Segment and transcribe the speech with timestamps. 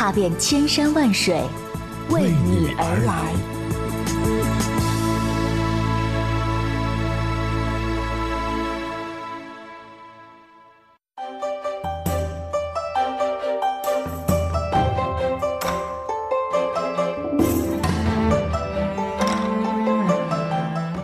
[0.00, 1.42] 踏遍千山万水，
[2.08, 3.59] 为你而来。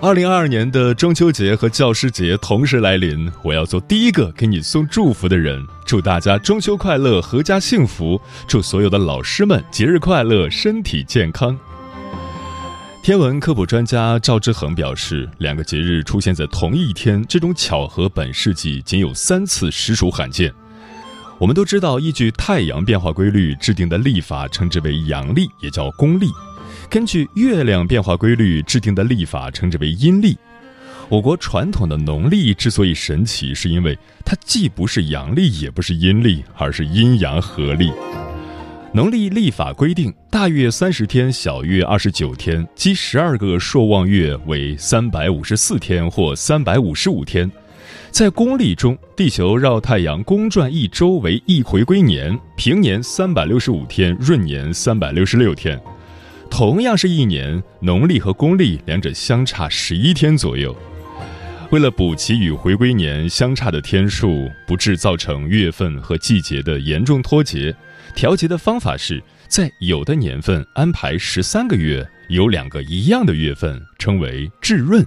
[0.07, 5.61] 二零二二年的中秋节和教师节同时来临，我要做第一个给你送祝福的人。
[5.85, 8.21] 祝大家中秋快乐，阖家幸福！
[8.47, 11.59] 祝所有的老师们节日快乐，身体健康。
[13.03, 20.55] 天文科普专家赵志恒表示，两个节日出现在同一天，这种巧合本世纪仅有三次，实属罕见。
[21.37, 26.29] 我们都知道，依据太阳变化规律制定的历法称之为阳历，也叫公历。
[26.89, 30.37] 根据月亮变化规律制定的历法称之为阴历。
[31.09, 37.93] 我国传统的农历之所以神奇，是因为它既不是阳历，也不是阴历，而是阴阳合历。
[38.93, 47.51] 农历历法规定，大月三十天，小月二十九天，积十二个朔望月为三百五十四天或三百五十五天。
[48.11, 55.79] 在公历中，地球绕太阳公转一周为一回归年，平年三百六十五天，闰年三百六十六天。
[56.51, 60.75] 同样是一年，农历和公历两者相差十一天左右。
[61.71, 67.75] 为了补齐与回归年相差的天数，不致造成月份和季节的严重脱节，
[68.15, 75.05] 调节的方法是在有的年份安排十三个月，有两个一样的月份，称为至闰。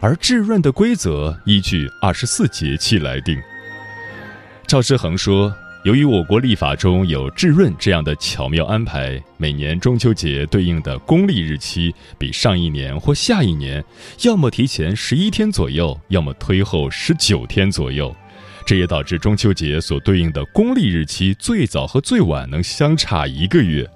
[0.00, 3.36] 而至闰的规则依据二十四节气来定。
[4.66, 5.52] 赵之恒说。
[5.84, 13.82] 由于我国历法中有至闰这样的巧妙安排，每年中秋节对应的公历日期比上一年或下一年，
[14.24, 18.14] 要么提前十一天左右，要么推后十九天左右。
[18.66, 23.88] 这也导致中秋节所对应的公历日期最早和最晚能相差一个月。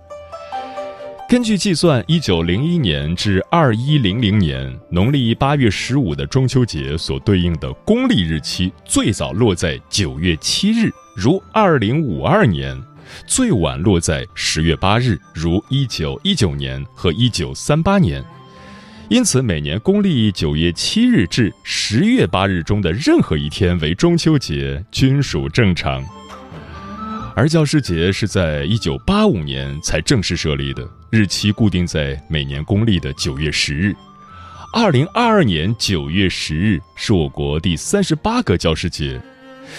[1.32, 10.90] 根据计算，一九零一年至二一零零年，农历八月十五的中秋节所对应的公历日期最早落在九月七日。
[11.16, 12.78] 如二零五二年，
[13.26, 18.22] 最晚落在十月八日，如一九一九年和一九三八年。
[19.08, 26.04] 因此，每年公历九月七日至十月八日中的任何一天为中秋节，均属正常。
[27.34, 33.94] 而教师节是在一九八五年才正式设立的，日期固定在每年公历的九月十日。
[34.72, 39.20] 二零二二年九月十日是我国第三十八个教师节。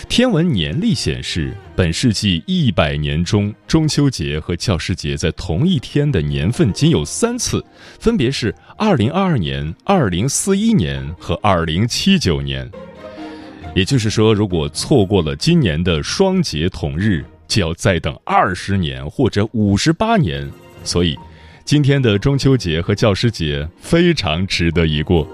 [0.07, 7.65] 天文年历显示，本世纪一百年中，中秋节和教师节在同一天的年份仅有三次，
[7.99, 12.69] 分别是二零二二年、二零四一年和二零七九年。
[13.73, 20.47] 也就是说，如果错过了今年的双节同日，就要再等二十年或者五十八年。
[20.83, 21.17] 所以，
[21.63, 25.27] 今天的中秋节和教师节非常值得一过。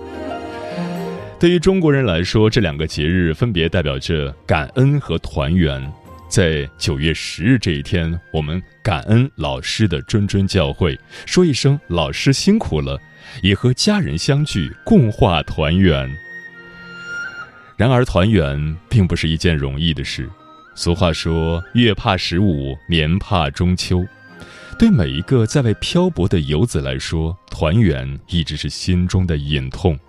[1.40, 5.92] 对于中国人来说，这两个节日分别代表着感恩和团圆。
[6.28, 10.96] 在九月十日这一天，我们感恩老师的谆谆教诲，
[11.26, 13.02] 说一声“老师辛苦了”，
[13.42, 16.08] 也和家人相聚，共话团圆。
[17.78, 20.30] 然而，团圆并不是一件容易的事。
[20.76, 24.06] 俗话说：“月怕十五，年怕中秋。”
[24.80, 30.00] 对每一个在外漂泊的游子来说，团圆一直是心中的隐痛。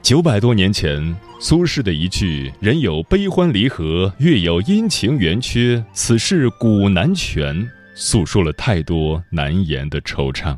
[0.00, 10.56] 九百多年前，苏轼的一句“人有悲欢离合，月有阴晴圆缺，此事古难全”，诉说了太多难言的惆怅。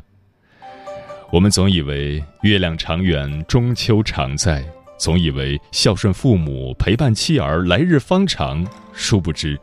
[1.31, 4.61] 我们总以为月亮长圆，中秋常在；
[4.99, 8.63] 总以为孝顺父母，陪伴妻儿，来日方长。
[8.93, 9.59] 殊不知，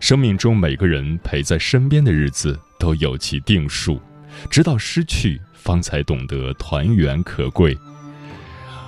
[0.00, 4.00] 生命中每个人陪在身边的日子都有其定数，
[4.48, 7.76] 直到失去，方才懂得团圆可贵。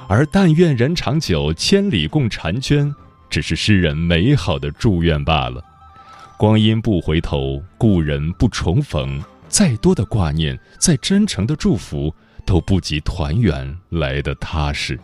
[0.09, 2.95] 而但愿人长久，千里共婵娟，
[3.29, 5.63] 只是诗人美好的祝愿罢了。
[6.39, 9.23] 光阴不回头，故人不重逢。
[9.49, 12.15] 再多的挂念，再真诚的祝福，
[12.47, 14.99] 都不及团圆来的踏实。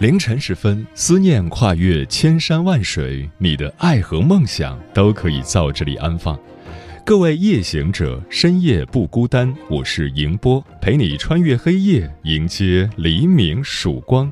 [0.00, 6.38] 凌晨时分，思念跨越千山万水，你的爱和梦想都可以在这里安放。
[7.04, 9.52] 各位夜行者，深夜不孤单。
[9.68, 14.30] 我是迎波，陪你穿越黑夜，迎接黎明曙光。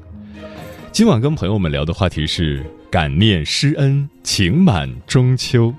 [0.93, 5.75] 今晚跟朋友们聊的话题是感念师恩，情满中秋。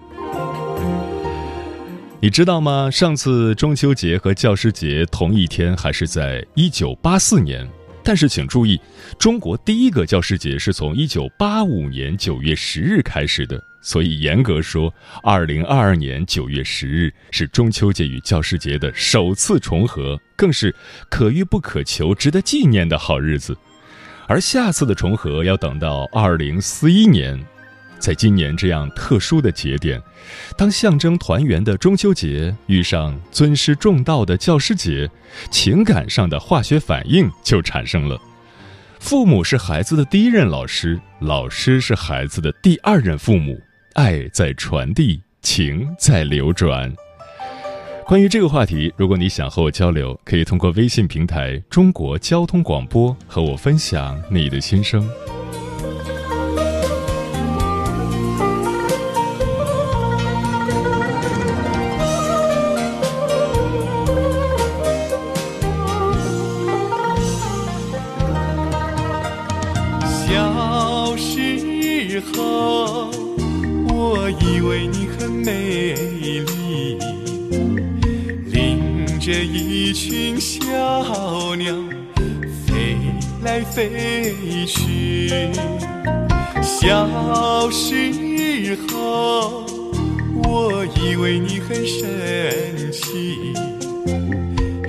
[2.19, 2.91] 你知道吗？
[2.91, 7.65] 上次中秋节和教师节同一天，还是在一九八四年。
[8.07, 8.79] 但是请注意，
[9.19, 20.73] 中国第一个教师节是从一九八五年九月十日开始的，所以严格说，二零二二年九月十日是中秋节与教师节的首次重合，更是
[21.09, 23.53] 可遇不可求、值得纪念的好日子。
[24.25, 27.37] 而下次的重合要等到二零四一年。
[27.99, 30.01] 在今年这样特殊的节点，
[30.57, 35.09] 当象征团圆的中秋节遇上尊师重道的教师节，
[35.51, 38.19] 情感上的化学反应就产生了。
[38.99, 43.59] 父母是孩子的第一任老师，老师是孩子的第二任父母，
[43.93, 46.91] 爱在传递，情在流转。
[48.05, 55.07] 关于这个话题，如果你想和我交流，可以通过微信平台“中国交通广播”和我分享你的心声。
[80.59, 81.73] 小鸟
[82.65, 82.97] 飞
[83.43, 85.51] 来飞去。
[86.61, 89.63] 小时候，
[90.43, 93.53] 我以为你很神奇，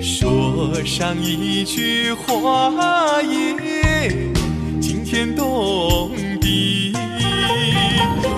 [0.01, 4.09] 说上一句话也
[4.81, 6.11] 惊天动
[6.41, 6.93] 地。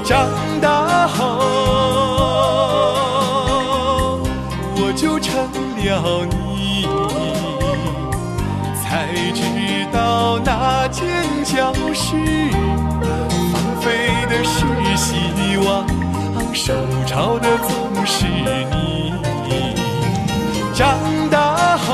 [0.04, 0.28] 长
[0.62, 1.20] 大后，
[4.76, 5.34] 我就成
[5.78, 6.51] 了你，
[9.32, 9.42] 才知。
[9.92, 11.06] 到那间
[11.44, 12.16] 教室，
[13.52, 14.64] 放飞的是
[14.96, 15.86] 希望，
[16.54, 16.74] 受
[17.06, 19.14] 潮的总是你。
[20.74, 20.98] 长
[21.30, 21.90] 大后，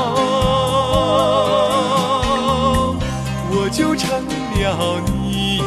[3.50, 5.60] 我就成了你，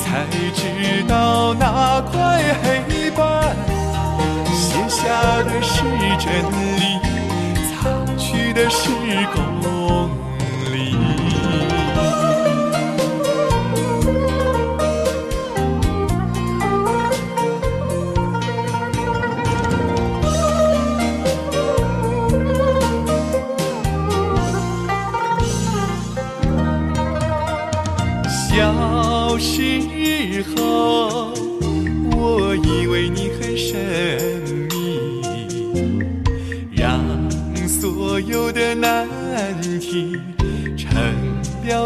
[0.00, 3.56] 才知道那块黑板
[4.54, 5.02] 写下
[5.42, 5.82] 的是
[6.18, 6.26] 真
[6.76, 7.00] 理，
[8.58, 8.88] 的是
[9.32, 9.77] 功。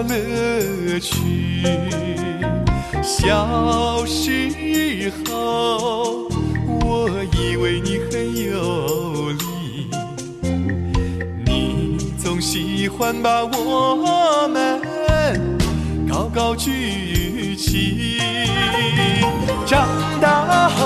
[0.09, 1.13] 乐趣。
[3.03, 6.29] 小时候，
[6.67, 9.89] 我以为你很有理，
[11.45, 14.81] 你总喜欢把我们。
[16.09, 18.19] 高高举起，
[19.67, 19.89] 长
[20.21, 20.85] 大后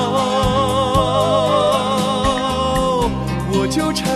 [3.50, 4.06] 我就成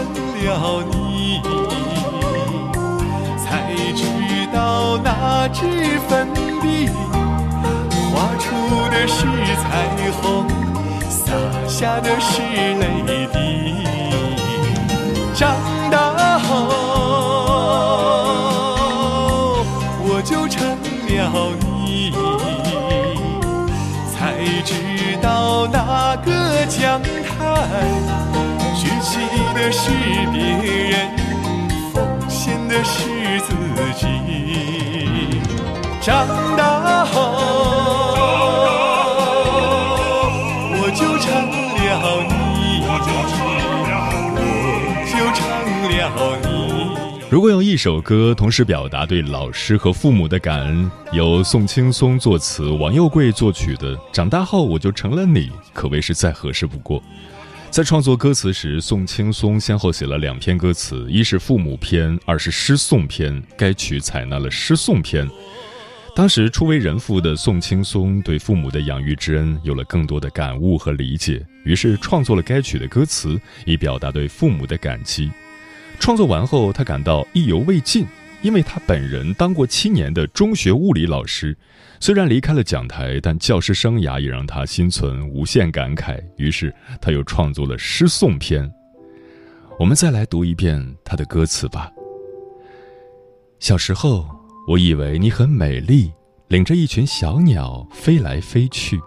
[0.45, 1.00] 了你，
[5.53, 6.29] 那支粉
[6.63, 6.89] 笔
[8.15, 8.55] 画出
[8.89, 9.27] 的是
[9.57, 9.67] 彩
[10.23, 10.47] 虹，
[11.09, 11.33] 洒
[11.67, 12.41] 下的是
[12.79, 13.37] 泪滴。
[15.35, 15.57] 长
[15.91, 16.47] 大后
[20.05, 20.79] 我就成。
[21.11, 22.13] 了你，
[24.15, 24.17] 才
[24.65, 24.73] 知
[25.21, 27.05] 道那个讲台
[28.75, 29.19] 举起
[29.55, 29.91] 的是
[30.33, 30.41] 别
[30.89, 30.95] 人，
[31.93, 31.99] 奉
[32.31, 33.51] 献的是自
[33.99, 34.30] 己。
[36.03, 36.27] 长
[36.57, 37.37] 大后，
[40.73, 41.45] 我就成了
[42.25, 43.61] 你，我就成了
[44.35, 44.51] 你。
[47.29, 57.03] 如果用一首歌同时表达对老师和父母的感恩，由宋青松作词、王佑贵作曲的《长大后我就成了你》，可谓是再合适不过。
[57.71, 63.41] 在创作歌词时，宋青松先后写了两篇歌词，一是父母篇，二是诗颂篇。
[63.57, 65.29] 该曲采纳了诗颂篇。
[66.15, 75.31] 当时初为人父的宋青松对父母的养育之恩有了更多的感悟和理解，于是创作了该曲的歌词，以表达对父母的感激。
[75.99, 78.07] 创作完后，他感到意犹未尽，
[78.43, 81.57] 因为他本人当过七年的中学物理老师，
[82.01, 86.23] 虽然离开了讲台，但教师生涯也让他心存无限感慨。
[86.37, 88.71] 于是他又创作了诗颂篇。
[89.79, 91.91] 我们再来读一遍他的歌词吧。
[93.59, 94.29] 小时候，
[94.71, 96.13] 我以为你很美丽，
[96.47, 99.01] 领着一群小鸟飞来飞去。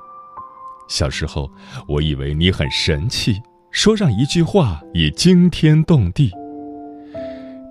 [0.89, 1.50] 小时候，
[1.88, 3.41] 我以为你很神气，
[3.72, 6.29] 说上一句话也惊天动地。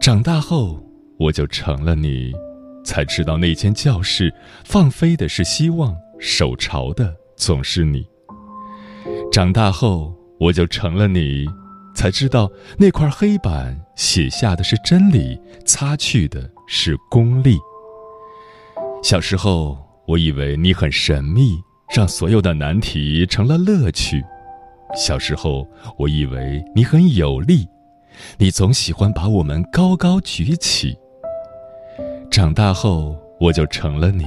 [0.01, 0.83] 长大后，
[1.19, 2.33] 我就成了你，
[2.83, 4.33] 才知道那间教室
[4.65, 8.03] 放飞的是希望，手朝的总是你。
[9.31, 11.45] 长大后，我就成了你，
[11.95, 17.59] 才知道那块黑板写下的是真理，擦去的是功利。
[19.03, 21.61] 小时候，我以为你很神秘，
[21.95, 24.23] 让所有的难题成了乐趣。
[24.95, 25.67] 小时候，
[25.99, 27.67] 我以为你很有力。
[28.39, 30.97] 你总喜欢把我们高高举起。
[32.31, 34.25] 长大后，我就成了你，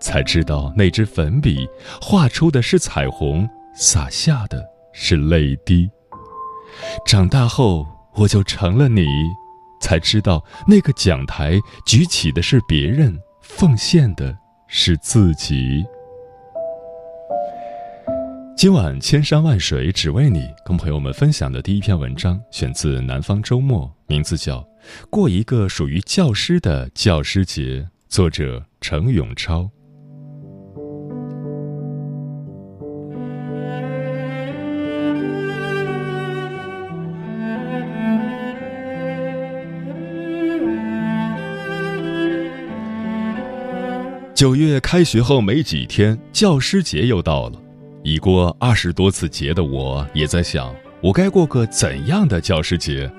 [0.00, 1.68] 才知道那支粉笔
[2.02, 4.60] 画出的是彩虹，洒下的
[4.92, 5.88] 是泪滴。
[7.06, 7.86] 长大后，
[8.16, 9.06] 我就成了你，
[9.80, 13.16] 才知道那个讲台举起的是别人，
[13.56, 14.34] 奉献的
[14.68, 15.84] 是自己。
[18.56, 24.60] 今晚千山万水只为你，跟朋友们分享的第一篇文章选自《南方周末》，名字叫
[25.10, 27.62] 《过一个属于教师的教师节》，
[28.08, 29.68] 作者程永超。
[44.40, 47.60] 九月开学后没几天，教师节又到了。
[48.02, 53.12] 已过二十多次节的我，也在想，我该过个怎样的教师节？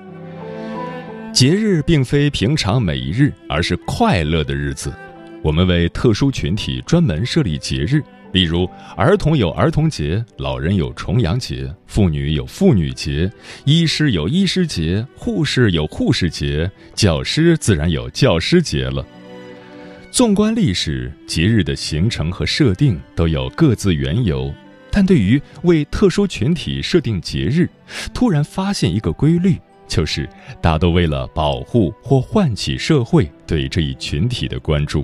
[1.32, 4.92] 节日并非平常每一日，而是快乐的日子。
[5.44, 8.02] 我们为特殊群体专门设立节日，
[8.32, 13.30] 例如儿童有儿童节，老人有重阳节，妇女有妇女节，
[13.64, 19.06] 医师有医师节，护士有护士节，教师自然有教师节了。
[20.12, 24.52] 纵观历史，节日的形成和设定都有各自缘由。
[24.90, 27.66] 但对于为特殊群体设定节日，
[28.12, 29.56] 突然发现一个规律，
[29.88, 30.28] 就是
[30.60, 35.02] 大都为了保护或唤起社会对这一群体的关注。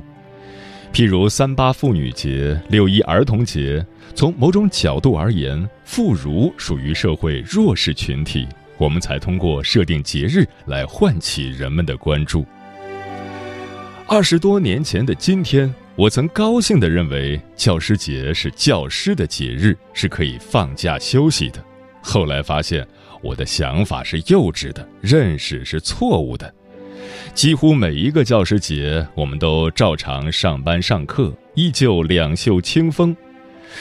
[0.93, 3.83] 譬如三八妇女节、六一儿童节，
[4.15, 8.47] 从某种角度而言，妇孺属于社会弱势群体，
[8.77, 12.45] 我们才通过设定节日来唤起人们的关注。
[14.11, 15.73] 二十多年前的今天。
[15.95, 21.63] 我曾高兴地认为教师节是教师的节日，是可以放假休息的。
[22.01, 22.87] 后来发现
[23.21, 26.51] 我的想法是幼稚的，认识是错误的。
[27.35, 33.15] 几乎每一个教师节，我们都照常上班上课，依旧两袖清风。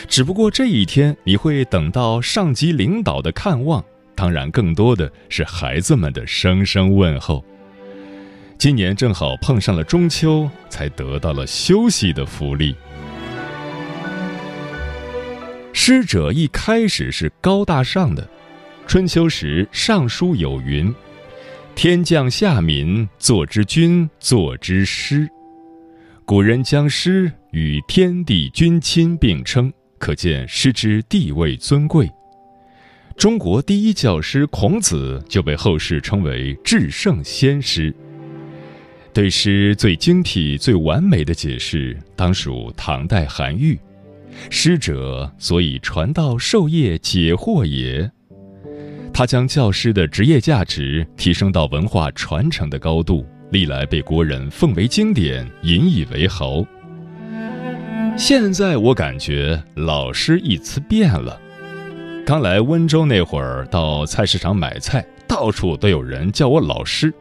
[0.09, 3.81] 只不过这一天，你会等到上级领导的看望，
[4.13, 7.45] 当然更多的是孩子们的声声问候。
[8.57, 12.75] 今年正好碰上了中秋，才得到了休息的福利。
[15.73, 18.27] 师者一开始是高大上的，
[18.87, 20.91] 春秋时尚书有云
[21.75, 25.29] ：“天降下民，作之君，作之师。”
[26.25, 32.09] 古人将师与天地君亲并称，可见师之地位尊贵。
[33.15, 37.95] 中国第一教师孔子就被后世称为至圣先师。
[39.17, 43.75] 对诗最精辟、最完美的解释，当属唐代韩愈。
[44.51, 48.07] 诗者所以传道授业解惑也。
[49.11, 56.63] 他将教师的职业价值提升到文化传承的高度，历来被国人奉为经典，引以为豪。
[58.15, 61.41] 现在我感觉“老师”一词变了。
[62.23, 67.11] 刚来温州那会儿，到菜市场买菜，到处都有人叫我老师。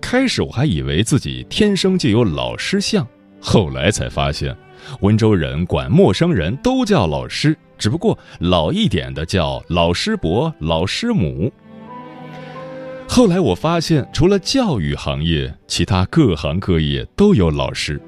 [0.00, 3.06] 开始我还以为自己天生就有老师相，
[3.40, 4.56] 后来才发现，
[5.00, 11.52] 温州人管陌生人都叫老师，只不过老一点的叫老师伯、老师母。
[13.08, 18.00] 后来我发现，除了教育行业，其他各行各业都有老师，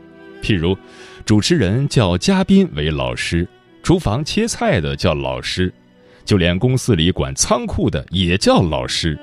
[0.42, 0.76] 譬如
[1.24, 3.48] 主持人叫嘉宾为老师，
[3.82, 5.72] 厨房切菜的叫老师，
[6.24, 9.18] 就连公司里管仓库的也叫老师。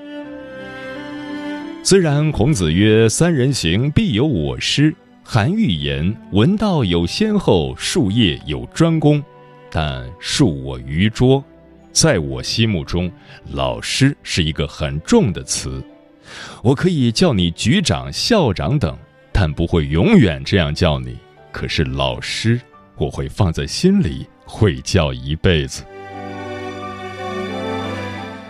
[1.89, 9.23] 虽然孔子曰“三人行，必有我师”，韩愈言“闻道有先后，术业有专攻”，
[9.71, 11.41] 但恕我愚拙，
[11.93, 13.09] 在我心目中
[13.53, 15.81] ，“老师”是一个很重的词。
[16.61, 18.93] 我可以叫你局长、校长等，
[19.31, 21.17] 但不会永远这样叫你。
[21.53, 22.59] 可是老师，
[22.97, 25.85] 我会放在心里，会叫一辈子。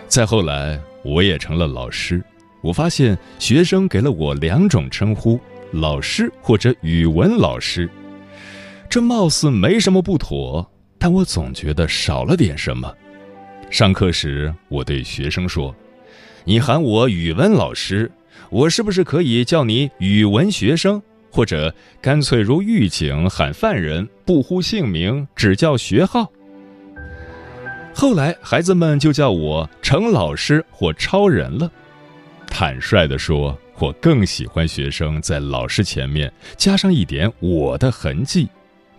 [0.08, 2.20] 再后来，我也成了老师。
[2.68, 5.40] 我发现学生给了我两种称呼：
[5.72, 7.88] 老师或者语文老师。
[8.90, 12.94] 这貌似没什么不妥，但我总觉得少了点什么。
[13.70, 15.74] 上课时，我对学生说
[16.44, 18.10] ：“你喊我语文老师，
[18.50, 21.00] 我是不是可以叫你语文学生？
[21.30, 26.30] 或者干脆如狱警喊犯人，不呼姓名，只叫学号？”
[27.96, 31.72] 后来，孩子们就叫我程老师或超人了。
[32.50, 38.48] 坦率地说，我更喜欢学生在老师前面加上一点我的痕迹，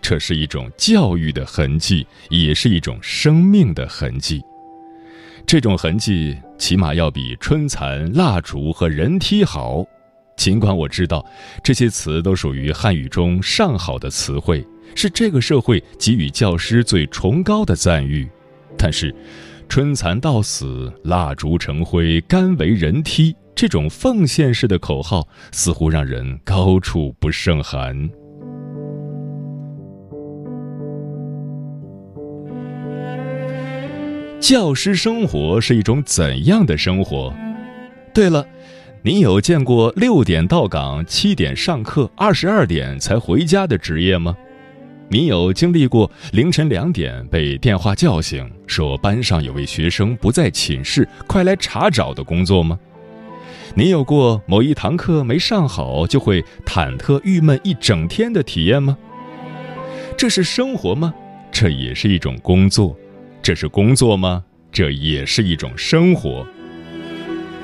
[0.00, 4.42] 这是一种教育的痕迹，也是一种生命的痕迹。
[5.46, 9.84] 这种痕迹起码要比春蚕、蜡烛和人梯好。
[10.36, 11.24] 尽管我知道
[11.62, 18.26] 这些词都属于汉语中上好的词汇，是这个社会给予教师最崇高的赞誉，
[18.78, 19.14] 但是
[19.70, 28.10] “春蚕到死，蜡烛成灰，甘为人梯”这种奉献式的口号，似乎让人高处不胜寒。
[34.40, 37.32] 教师生活是一种怎样的生活？
[38.12, 38.44] 对了，
[39.02, 44.36] 你有见过六点到岗、七点上课、二十二点才回家的职业吗？
[45.12, 52.78] 你有经历过凌晨两点被电话叫醒，说班上有位学生不在寝室，快来查找的工作吗？
[53.74, 58.96] 你有过某一堂课没上好就会忐忑郁闷一整天的体验吗？
[60.16, 61.12] 这是生活吗？
[61.50, 62.96] 这也是一种工作。
[63.42, 64.44] 这是工作吗？
[64.70, 66.46] 这也是一种生活。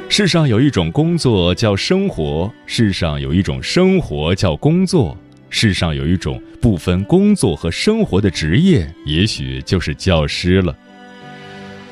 [0.09, 5.17] 世上有一种工作叫生活，世上有一种生活叫工作，
[5.59, 10.77] 世上有一种不分工作和生活的职业，也许就是教师了。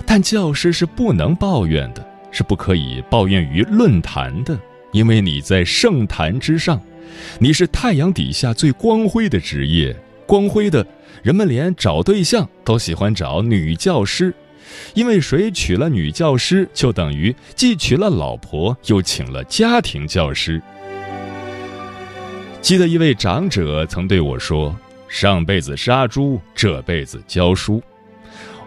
[0.05, 4.55] 但教师是不能抱怨的，是不可以抱怨于论坛的，
[4.93, 6.79] 因为你在圣坛之上，
[7.39, 9.97] 你是太阳底下最光辉的职业，
[10.27, 10.87] 光辉的。
[11.23, 14.35] 人们连找对象都喜欢找女教师，
[14.93, 20.61] 因为谁娶了女教师，就等于既娶了老婆，又请了家庭教师。
[22.65, 24.75] 记得一位长者曾对我说
[25.07, 27.83] ：“上辈子杀猪，这辈子教书。”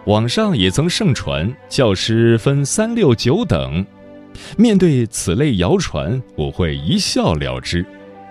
[0.06, 3.84] 网上也曾盛传教师分三六九等。
[4.56, 7.84] 面对此类谣传，我会一笑了之。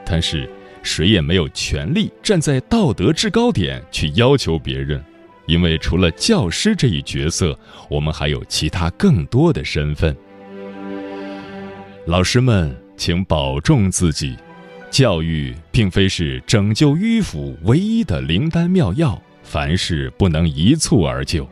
[0.06, 0.50] 但是。
[0.84, 5.04] 谁也没有权利站在道德制高点去要求别人，
[5.46, 10.16] 因为除了教师这一角色，我们还有其他更多的身份。
[12.06, 14.38] 老师们，请保重自己。
[14.90, 21.48] 教育并非是拯救迂腐唯一的灵丹妙药，凡事不能一蹴而就。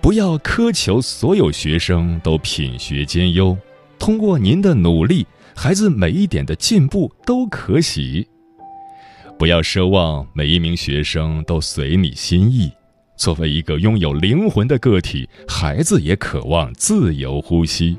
[0.00, 3.56] 不要苛求所有学生都品学兼优，
[3.98, 5.26] 通过您的努力。
[5.54, 8.26] 孩子每一点的进步都可喜，
[9.38, 12.72] 不要奢望每一名学生都随你心意。
[13.16, 17.98] 作为一个拥有灵魂的个体，孩子也渴望自由呼吸。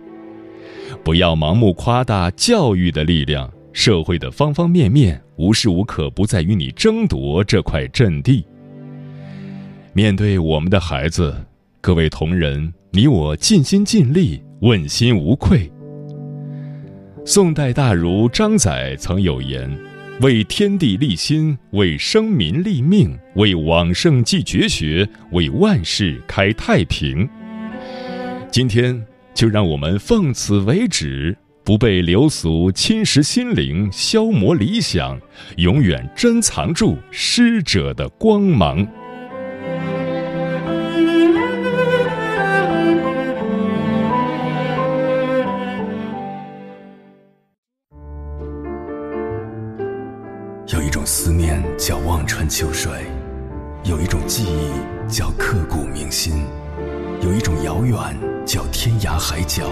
[1.03, 8.45] 不要盲目夸大教育的力量，社会的方方面面无时无刻不在与你争夺这块阵地。
[9.93, 11.35] 面对我们的孩子，
[11.81, 15.69] 各位同仁，你我尽心尽力，问心无愧。
[17.25, 19.69] 宋代大儒张载曾有言
[20.21, 27.27] ：“为天地立心，为生民立命，为往圣继绝学，为万世开太平。”
[28.51, 35.17] 今天就让我们奉此为止，不被流俗侵蚀心灵、消磨理想，
[35.55, 38.85] 永远珍藏住师者的光芒。
[50.67, 52.91] 有一种思念叫望穿秋水，
[53.85, 56.43] 有一种记忆叫刻骨铭心，
[57.21, 57.97] 有一种遥远
[58.45, 59.63] 叫天涯海角，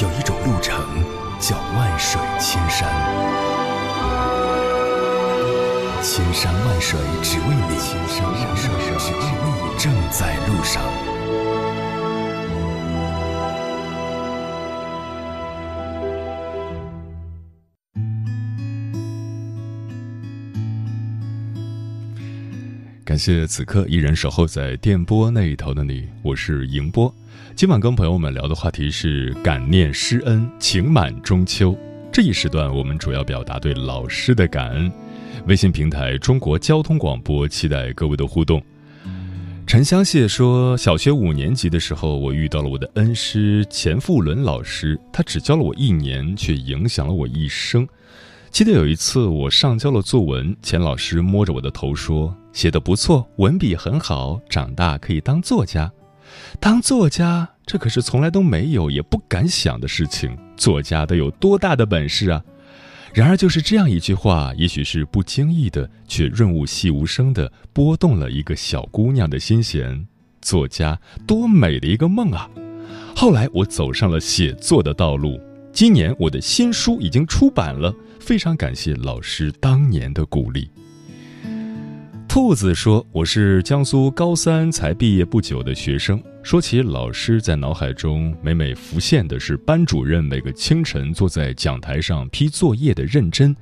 [0.00, 0.80] 有一种路程
[1.40, 2.88] 叫万水千山。
[6.00, 11.07] 千山万水只为你，千山万水只为你，正在路上。
[23.18, 27.12] 感谢此刻依然守候在电波那一头的你，我是迎波。
[27.56, 31.76] 今晚跟朋友们聊的话题是感念师恩，情满中秋。
[32.12, 34.88] 这一时段我们主要表达对老师的感恩。
[35.48, 38.62] 微信平台中国交通广播，期待各位的互动。
[39.66, 47.84] 陈香谢说，小学五年级的时候，我遇到了我的恩师钱富伦老师，他只教了我一年，却影响了我一生。
[48.50, 55.90] 记得有一次我上交了作文，钱老师摸着我的头说：“写的不错，文笔很好，长大可以当作家。”
[56.60, 60.36] 当作家，这可是从来都没有也不敢想的事情。
[60.56, 62.42] 作家得有多大的本事啊！
[63.14, 70.06] 然而，就是这样一句话，也许是不经意的，却润物细无声的拨动了一个小姑娘的心弦。
[70.42, 72.48] 作家，多美的一个梦啊！
[73.16, 75.40] 后来，我走上了写作的道路。
[75.72, 77.92] 今年，我的新书已经出版了。
[78.20, 80.70] 非常感谢老师当年的鼓励。
[82.28, 86.22] 兔子说：“我是江苏高三才毕业不久的学生。
[86.42, 93.56] 说起老师，在脑海中每每浮现的是班主任每个清晨坐在讲台上批作业的认真，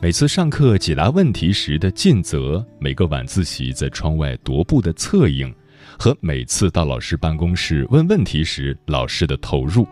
[0.00, 5.54] 每次上课解答问题时的尽责，每个晚自习在窗外踱步的侧影，
[5.96, 9.86] 和每次到老师办公室问问题时老师的投入。”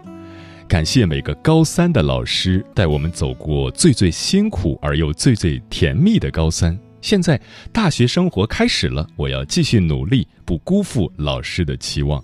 [0.68, 6.76] 感谢每个高三的老师，带我们走过最最辛苦而又最最甜蜜的高三。
[7.00, 7.40] 现在
[7.72, 12.22] 大学生活开始了，我要继续努力，不辜负老师的期望。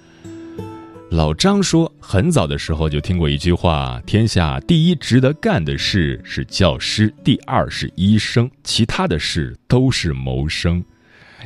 [1.10, 10.84] 老张说，很早的时候就听过一句话：天下第一值得干的事是教师，第二是医生，其他的事都是谋生。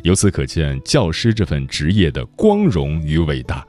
[0.03, 3.67] 由此可见，教师这份职业的光荣与伟大。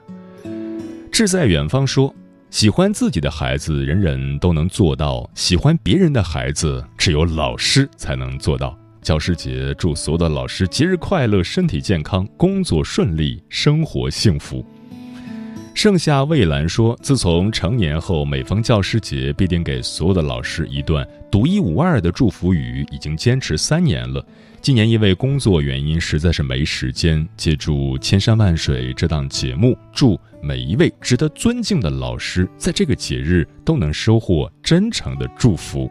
[1.12, 2.16] 志在远方说。
[2.50, 8.78] 喜欢自己的孩子，人人都能做到；喜欢别人的孩子，只有老师才能做到。
[9.02, 14.66] 教师节，祝所有的老师节日快乐，身体健康，工作顺利，生活幸福。
[15.74, 24.26] 盛夏蔚蓝说：“自从成年后，每逢教师节，必定给所有的老师一段独一无二的祝福语，已经坚持三年了。”
[24.60, 27.26] 今年因为工作原因，实在是没时间。
[27.38, 35.90] 借助《千山万水》这档节目，祝每一位值得尊敬的老师，在这个节日都能收获真诚的祝福。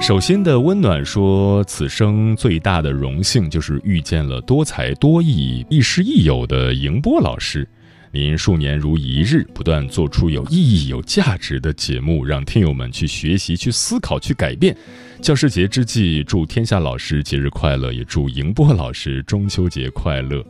[0.00, 7.66] 手心的温暖说：“此生最大的荣幸，就是遇见了多才多艺、亦师亦友的迎波老师。
[8.12, 14.76] 您数年如一日，不断做出有意义、有价值的节目，让听友们去学习、去思考、去改变。”
[15.22, 20.44] 教师节之际，祝天下老师节日快乐，也祝迎波老师中秋节快乐。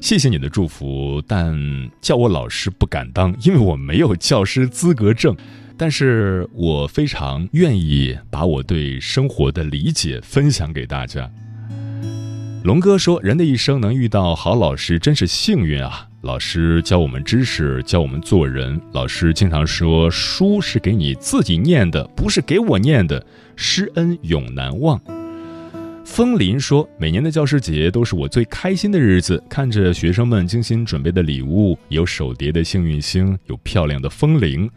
[0.00, 1.56] 谢谢你的祝福，但
[2.00, 5.36] 叫我老师不敢当，因为我没有教师资格证。
[5.76, 11.30] 但是我非常愿意把我对生活的理解分享给大家。
[12.64, 16.08] 龙哥说：“人的一生能遇到好老师，真是幸运啊！
[16.22, 18.80] 老师教我们知识，教我们做人。
[18.92, 25.00] 老师经常说，书是给你自己念的，不是给我念的。”师恩永难忘。
[26.08, 34.68] 风林说：“每年的教师节都是我最开心的日子，看着学生们精心准备的礼物，有手叠的幸运星，有漂亮的风铃，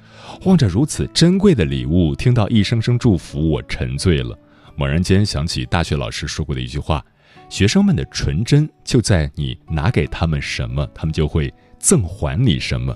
[0.43, 4.37] 望着如此珍贵的礼物，听到一声声祝福，我沉醉了。
[4.75, 7.03] 猛然间想起大学老师说过的一句话：
[7.49, 12.95] 学生们的纯真就在你拿给他们什么，他们就会赠还你什么。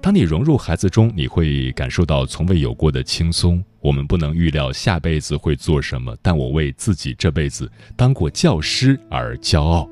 [0.00, 9.88] 当你融入孩子中，你会感受到从未有过的轻松。”我们不能预料下辈子会做什么，但我为自己这辈子当过教师而骄傲。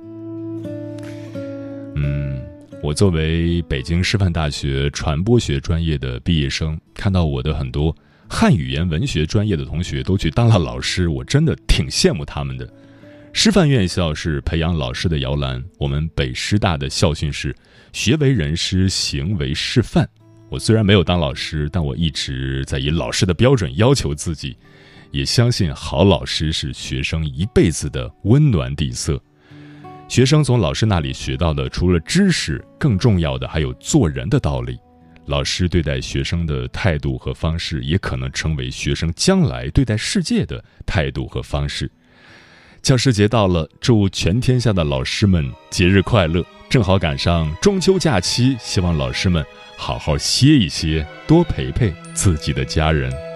[1.97, 2.41] 嗯，
[2.83, 7.95] 我作为北京师范大学传播学专业的毕业生，看到我的很多
[8.29, 12.73] 汉语言文学专业的同学都去当了老师，我真的挺羡慕他们的。
[13.33, 17.55] 师范院校是培养老师的摇篮，我们北师大的校训是
[17.93, 20.09] “学为人师，行为示范”。
[20.51, 24.57] 我虽然没有当老师，但我一直在以老师的标准要求自己，
[25.13, 29.23] 也相信好老师是学生一辈子的温暖底色。
[30.09, 34.77] 学生从老师那里学到的，除了知识，更重要的还有做人的道理。
[35.27, 41.89] 老师对待学生的态度和方式，也可能成为学生将来对待世界的态度和方式。
[42.83, 46.45] 教师节到了，祝全天下的老师们节日快乐！
[46.69, 49.45] 正好赶上中秋假期，希望老师们。
[49.77, 53.30] 好好歇一歇，多陪陪自己的家人。